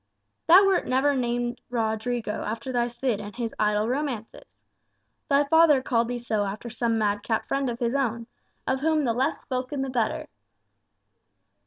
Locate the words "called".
5.83-6.07